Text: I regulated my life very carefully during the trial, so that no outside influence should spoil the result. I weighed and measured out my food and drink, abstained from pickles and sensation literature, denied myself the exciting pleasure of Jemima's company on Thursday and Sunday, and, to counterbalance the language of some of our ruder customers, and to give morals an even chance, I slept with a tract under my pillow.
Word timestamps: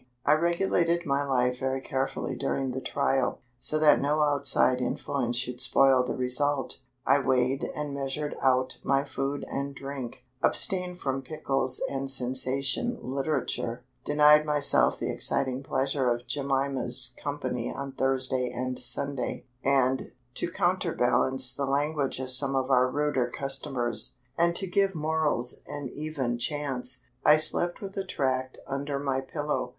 I 0.25 0.31
regulated 0.33 1.05
my 1.05 1.23
life 1.23 1.59
very 1.59 1.79
carefully 1.79 2.35
during 2.35 2.71
the 2.71 2.81
trial, 2.81 3.39
so 3.59 3.77
that 3.77 4.01
no 4.01 4.21
outside 4.21 4.81
influence 4.81 5.37
should 5.37 5.61
spoil 5.61 6.03
the 6.03 6.15
result. 6.15 6.79
I 7.05 7.19
weighed 7.19 7.65
and 7.75 7.93
measured 7.93 8.35
out 8.41 8.79
my 8.83 9.03
food 9.03 9.45
and 9.47 9.75
drink, 9.75 10.25
abstained 10.41 10.99
from 11.01 11.21
pickles 11.21 11.83
and 11.87 12.09
sensation 12.09 12.97
literature, 12.99 13.83
denied 14.03 14.43
myself 14.43 14.97
the 14.97 15.11
exciting 15.11 15.61
pleasure 15.61 16.09
of 16.09 16.25
Jemima's 16.25 17.13
company 17.23 17.71
on 17.71 17.91
Thursday 17.91 18.49
and 18.51 18.79
Sunday, 18.79 19.45
and, 19.63 20.13
to 20.33 20.49
counterbalance 20.49 21.53
the 21.53 21.67
language 21.67 22.19
of 22.19 22.31
some 22.31 22.55
of 22.55 22.71
our 22.71 22.89
ruder 22.89 23.29
customers, 23.29 24.15
and 24.35 24.55
to 24.55 24.65
give 24.65 24.95
morals 24.95 25.59
an 25.67 25.91
even 25.93 26.39
chance, 26.39 27.01
I 27.23 27.37
slept 27.37 27.81
with 27.81 27.95
a 27.97 28.03
tract 28.03 28.57
under 28.65 28.97
my 28.97 29.21
pillow. 29.21 29.69